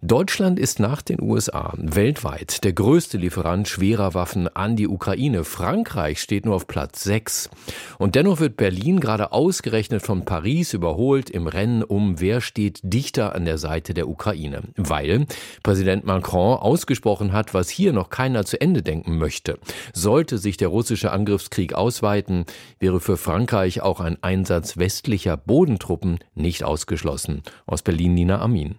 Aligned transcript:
Deutschland 0.00 0.60
ist 0.60 0.78
nach 0.78 1.02
den 1.02 1.20
USA 1.20 1.74
weltweit 1.76 2.62
der 2.62 2.72
größte 2.72 3.18
Lieferant 3.18 3.66
schwerer 3.66 4.14
Waffen 4.14 4.46
an 4.46 4.76
die 4.76 4.86
Ukraine. 4.86 5.42
Frankreich 5.42 6.20
steht 6.20 6.46
nur 6.46 6.54
auf 6.54 6.68
Platz 6.68 7.02
6. 7.02 7.50
Und 7.98 8.14
dennoch 8.14 8.38
wird 8.38 8.56
Berlin 8.56 9.00
gerade 9.00 9.32
ausgerechnet 9.32 10.02
von 10.02 10.24
Paris 10.24 10.72
überholt 10.72 11.30
im 11.30 11.48
Rennen 11.48 11.82
um, 11.82 12.20
wer 12.20 12.40
steht 12.40 12.78
dichter 12.84 13.34
an 13.34 13.44
der 13.44 13.58
Seite 13.58 13.92
der 13.92 14.08
Ukraine. 14.08 14.62
Weil 14.76 15.26
Präsident 15.64 16.04
Macron 16.04 16.56
ausgesprochen 16.58 17.32
hat, 17.32 17.52
was 17.52 17.68
hier 17.68 17.92
noch 17.92 18.08
keiner 18.08 18.44
zu 18.44 18.60
Ende 18.60 18.82
denken 18.82 19.18
möchte. 19.18 19.58
Sollte 19.94 20.38
sich 20.38 20.56
der 20.56 20.68
russische 20.68 21.10
Angriffskrieg 21.10 21.74
ausweiten, 21.74 22.44
wäre 22.78 23.00
für 23.00 23.16
Frankreich 23.16 23.82
auch 23.82 23.98
ein 23.98 24.22
Einsatz 24.22 24.76
westlicher 24.76 25.36
Bodentruppen 25.36 26.20
nicht 26.36 26.62
ausgeschlossen. 26.62 27.42
Aus 27.66 27.82
Berlin 27.82 28.14
Nina 28.14 28.40
Amin. 28.40 28.76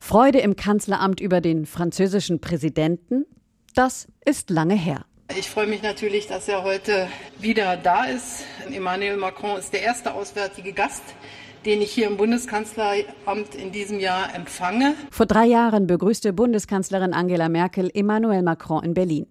Freude 0.00 0.40
im 0.40 0.56
Kanzleramt 0.56 1.20
über 1.20 1.40
den 1.40 1.66
französischen 1.66 2.40
Präsidenten, 2.40 3.26
das 3.74 4.08
ist 4.24 4.50
lange 4.50 4.74
her. 4.74 5.04
Ich 5.38 5.48
freue 5.48 5.68
mich 5.68 5.82
natürlich, 5.82 6.26
dass 6.26 6.48
er 6.48 6.64
heute 6.64 7.06
wieder 7.38 7.76
da 7.76 8.06
ist. 8.06 8.44
Emmanuel 8.72 9.16
Macron 9.16 9.56
ist 9.56 9.72
der 9.72 9.82
erste 9.82 10.12
auswärtige 10.14 10.72
Gast, 10.72 11.04
den 11.64 11.80
ich 11.80 11.92
hier 11.92 12.08
im 12.08 12.16
Bundeskanzleramt 12.16 13.54
in 13.54 13.70
diesem 13.70 14.00
Jahr 14.00 14.34
empfange. 14.34 14.94
Vor 15.12 15.26
drei 15.26 15.46
Jahren 15.46 15.86
begrüßte 15.86 16.32
Bundeskanzlerin 16.32 17.12
Angela 17.12 17.48
Merkel 17.48 17.92
Emmanuel 17.94 18.42
Macron 18.42 18.82
in 18.82 18.94
Berlin. 18.94 19.26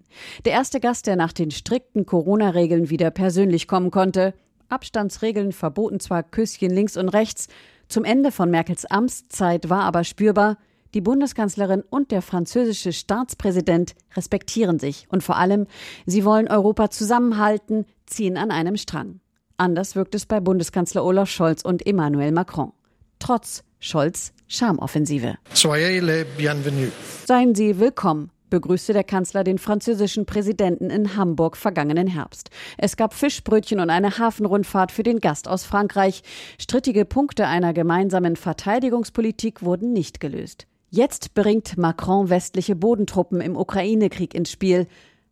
Der 0.46 0.54
erste 0.54 0.80
Gast, 0.80 1.08
der 1.08 1.18
nach 1.18 1.34
den 1.34 1.52
strikten 1.52 2.06
Corona-Regeln 2.06 2.90
wieder 2.90 3.12
persönlich 3.12 3.68
kommen 3.68 3.92
konnte. 3.92 4.34
Abstandsregeln 4.70 5.52
verboten 5.52 6.00
zwar 6.00 6.24
Küsschen 6.24 6.70
links 6.70 6.96
und 6.96 7.10
rechts, 7.10 7.50
zum 7.90 8.06
Ende 8.06 8.32
von 8.32 8.52
Merkels 8.52 8.86
Amtszeit 8.86 9.70
war 9.70 9.84
aber 9.84 10.04
spürbar, 10.04 10.58
die 10.94 11.02
Bundeskanzlerin 11.02 11.84
und 11.90 12.12
der 12.12 12.22
französische 12.22 12.94
Staatspräsident 12.94 13.96
respektieren 14.16 14.80
sich 14.80 15.08
und 15.10 15.24
vor 15.24 15.38
allem, 15.38 15.68
sie 16.06 16.24
wollen 16.24 16.48
Europa 16.48 16.90
zusammenhalten, 16.90 17.86
ziehen 18.06 18.38
an 18.38 18.52
einem 18.52 18.78
Strang. 18.78 19.20
Anders 19.58 19.96
wirkt 19.96 20.16
es 20.16 20.26
bei 20.26 20.40
Bundeskanzler 20.40 21.04
Olaf 21.04 21.30
Scholz 21.30 21.64
und 21.64 21.86
Emmanuel 21.86 22.32
Macron. 22.32 22.72
Trotz 23.20 23.64
Scholz 23.80 24.34
Charmoffensive. 24.48 25.38
Soyez 25.54 26.02
les 26.02 26.26
bienvenus. 26.38 26.92
Seien 27.26 27.54
Sie 27.54 27.80
willkommen, 27.80 28.32
begrüßte 28.50 28.94
der 28.94 29.04
Kanzler 29.04 29.44
den 29.44 29.58
französischen 29.58 30.26
Präsidenten 30.26 30.90
in 30.90 31.16
Hamburg 31.16 31.58
vergangenen 31.58 32.08
Herbst. 32.08 32.50
Es 32.78 32.98
gab 32.98 33.14
Fischbrötchen 33.14 33.80
und 33.80 33.90
eine 33.90 34.18
Hafenrundfahrt 34.18 34.92
für 34.92 35.04
den 35.04 35.20
Gast 35.20 35.48
aus 35.48 35.64
Frankreich. 35.64 36.24
Strittige 36.58 37.06
Punkte 37.06 37.48
einer 37.48 37.74
gemeinsamen 37.74 38.36
Verteidigungspolitik 38.36 39.64
wurden 39.64 39.94
nicht 39.94 40.20
gelöst. 40.20 40.68
Jetzt 40.92 41.36
bringt 41.36 41.78
Macron 41.78 42.30
westliche 42.30 42.76
Bodentruppen 42.76 43.42
im 43.42 43.56
Ukraine-Krieg 43.56 44.34
ins 44.34 44.52
Spiel. 44.52 44.88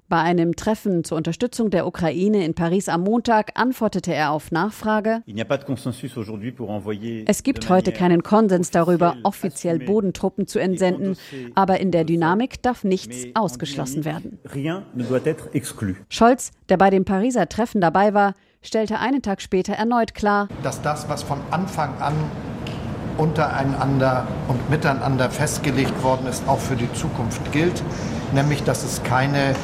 Bei 0.10 0.22
einem 0.22 0.56
Treffen 0.56 1.04
zur 1.04 1.18
Unterstützung 1.18 1.70
der 1.70 1.86
Ukraine 1.86 2.46
in 2.46 2.54
Paris 2.54 2.88
am 2.88 3.02
Montag 3.02 3.52
antwortete 3.56 4.14
er 4.14 4.32
auf 4.32 4.52
Nachfrage. 4.52 5.22
Es 7.26 7.44
gibt 7.44 7.70
heute 7.70 7.92
keinen 7.92 8.24
Konsens 8.24 8.72
darüber, 8.72 9.18
offiziell 9.24 9.80
Bodentruppen 9.80 10.48
zu 10.48 10.60
entsenden, 10.60 11.18
aber 11.56 11.82
in 11.82 11.92
der 11.92 12.06
Dynamik 12.06 12.62
darf 12.62 12.86
nichts 12.86 13.26
ausgeschlossen 13.34 14.06
werden. 14.06 14.40
Scholz, 16.08 16.52
der 16.70 16.78
bei 16.78 16.90
dem 16.90 17.04
Pariser 17.04 17.50
Treffen 17.50 17.82
dabei 17.82 18.14
war, 18.14 18.34
stellte 18.62 19.00
einen 19.00 19.22
Tag 19.22 19.42
später 19.42 19.74
erneut 19.74 20.14
klar, 20.14 20.48
dass 20.64 20.82
das, 20.82 21.10
was 21.10 21.24
von 21.24 21.40
Anfang 21.52 21.98
an 22.00 22.14
untereinander 23.18 24.26
und 24.48 24.70
miteinander 24.70 25.30
festgelegt 25.30 26.02
worden 26.02 26.28
ist, 26.28 26.48
auch 26.48 26.60
für 26.60 26.76
die 26.78 26.92
Zukunft 26.94 27.52
gilt, 27.52 27.84
nämlich 28.34 28.64
dass 28.64 28.84
es 28.84 29.04
keine 29.04 29.56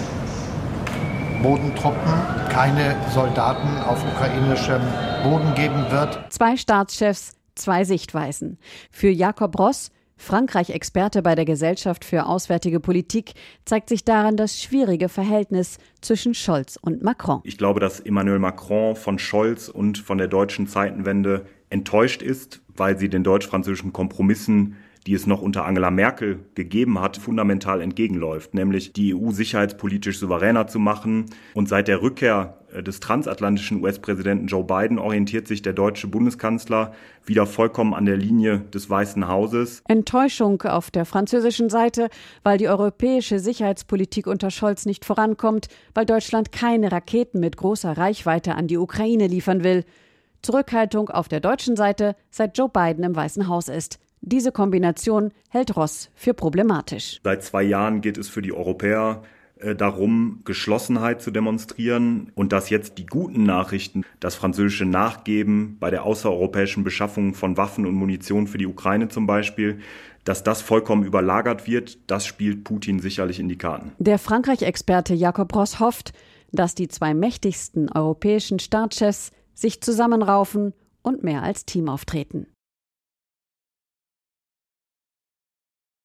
Bodentruppen, 1.44 2.14
keine 2.48 2.96
Soldaten 3.14 3.78
auf 3.84 4.02
ukrainischem 4.14 4.81
Boden 5.24 5.54
geben 5.56 5.92
wird. 5.92 6.31
Zwei 6.31 6.56
Staatschefs, 6.56 7.34
zwei 7.56 7.84
Sichtweisen. 7.84 8.58
Für 8.90 9.09
Jakob 9.09 9.59
Ross, 9.59 9.92
Frankreich-Experte 10.16 11.22
bei 11.22 11.36
der 11.36 11.44
Gesellschaft 11.44 12.06
für 12.06 12.28
Auswärtige 12.28 12.80
Politik, 12.80 13.34
zeigt 13.66 13.90
sich 13.90 14.06
daran 14.06 14.38
das 14.38 14.62
schwierige 14.62 15.09
Verhältnis 15.09 15.80
zwischen 16.00 16.34
Scholz 16.34 16.80
und 16.81 17.04
Macron. 17.04 17.42
Ich 17.44 17.58
glaube, 17.58 17.81
dass 17.81 18.00
Emmanuel 18.00 18.40
Macron 18.40 18.96
von 18.96 19.20
Scholz 19.20 19.68
und 19.68 19.98
von 19.98 20.18
der 20.18 20.30
deutschen 20.30 20.66
Zeitenwende 20.66 21.46
enttäuscht 21.70 22.22
ist, 22.22 22.62
weil 22.70 22.98
sie 22.98 23.10
den 23.10 23.25
deutsch-französischen 23.25 23.92
Kompromissen 23.92 24.78
die 25.06 25.14
es 25.14 25.28
noch 25.28 25.41
unter 25.41 25.66
Angela 25.66 25.91
Merkel 25.91 26.40
gegeben 26.56 27.00
hat, 27.00 27.18
fundamental 27.18 27.81
entgegenläuft, 27.81 28.53
nämlich 28.53 28.94
die 28.94 29.14
EU 29.14 29.31
sicherheitspolitisch 29.31 30.19
souveräner 30.19 30.68
zu 30.68 30.80
machen. 30.80 31.25
Und 31.53 31.68
seit 31.68 31.88
der 31.88 32.02
Rückkehr 32.02 32.58
äh, 32.74 32.84
des 32.84 33.00
transatlantischen 33.00 33.81
US-Präsidenten 33.81 34.47
Joe 34.47 34.63
Biden 34.63 35.00
orientiert 35.00 35.47
sich 35.47 35.62
der 35.62 35.74
deutsche 35.74 36.08
Bundeskanzler 36.08 36.94
wieder 37.25 37.46
vollkommen 37.46 37.94
an 37.94 38.06
der 38.06 38.18
Linie 38.18 38.59
des 38.74 38.90
Weißen 38.90 39.28
Hauses. 39.28 39.81
Enttäuschung 39.88 40.62
auf 40.63 40.92
der 40.92 41.06
französischen 41.06 41.69
Seite, 41.69 42.09
weil 42.44 42.58
die 42.58 42.69
europäische 42.69 43.40
Sicherheitspolitik 43.40 44.28
unter 44.28 44.52
Scholz 44.52 44.86
nicht 44.86 45.06
vorankommt, 45.06 45.68
weil 45.94 46.06
Deutschland 46.06 46.52
keine 46.52 46.92
Raketen 46.92 47.40
mit 47.40 47.58
großer 47.58 47.97
Reichweite 47.97 48.56
an 48.56 48.68
die 48.68 48.78
Ukraine 48.78 49.28
liefern 49.28 49.63
will. 49.63 49.84
Zurückhaltung 50.42 51.09
auf 51.09 51.30
der 51.30 51.40
deutschen 51.40 51.78
Seite, 51.78 52.16
seit 52.30 52.58
Joe 52.58 52.69
Biden 52.69 53.03
im 53.03 53.16
Weißen 53.16 53.47
Haus 53.47 53.69
ist. 53.69 54.00
Diese 54.26 54.54
Kombination 54.54 55.32
hält 55.50 55.76
Ross 55.76 56.10
für 56.16 56.34
problematisch. 56.34 57.20
Seit 57.26 57.44
zwei 57.44 57.62
Jahren 57.62 58.00
geht 58.00 58.18
es 58.18 58.30
für 58.30 58.42
die 58.42 58.54
Europäer 58.54 59.22
äh, 59.58 59.76
darum, 59.76 60.40
Geschlossenheit 60.46 61.22
zu 61.22 61.30
demonstrieren 61.30 62.32
und 62.34 62.54
dass 62.54 62.70
jetzt 62.70 62.98
die 62.98 63.06
guten 63.06 63.44
Nachrichten, 63.44 64.06
das 64.22 64.36
französische 64.36 64.86
Nachgeben 64.86 65.76
bei 65.78 65.90
der 65.90 66.06
außereuropäischen 66.06 66.86
Beschaffung 66.86 67.34
von 67.34 67.58
Waffen 67.58 67.86
und 67.86 67.96
Munition 67.96 68.48
für 68.48 68.58
die 68.58 68.66
Ukraine 68.66 69.10
zum 69.10 69.28
Beispiel, 69.28 69.80
dass 70.24 70.42
das 70.42 70.62
vollkommen 70.62 71.04
überlagert 71.04 71.68
wird, 71.68 71.98
das 72.10 72.26
spielt 72.26 72.64
Putin 72.64 73.00
sicherlich 73.00 73.42
in 73.42 73.50
die 73.50 73.58
Karten. 73.58 73.92
Der 74.00 74.20
Frankreich-Experte 74.20 75.14
Jakob 75.14 75.54
Ross 75.54 75.82
hofft, 75.82 76.14
dass 76.54 76.76
die 76.76 76.88
zwei 76.88 77.14
mächtigsten 77.14 77.92
europäischen 77.92 78.60
Staatschefs 78.60 79.32
sich 79.54 79.82
zusammenraufen 79.82 80.74
und 81.02 81.26
mehr 81.26 81.44
als 81.44 81.66
Team 81.66 81.90
auftreten. 81.90 82.48